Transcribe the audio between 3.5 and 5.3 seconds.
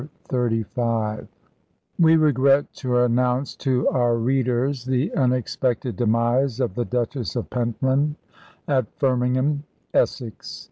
to our readers the